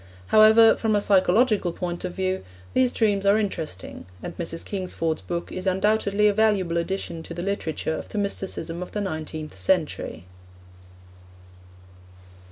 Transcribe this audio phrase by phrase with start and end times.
[0.29, 4.65] However, from a psychological point of view, these dreams are interesting, and Mrs.
[4.65, 9.01] Kingsford's book is undoubtedly a valuable addition to the literature of the mysticism of the
[9.01, 10.25] nineteenth century.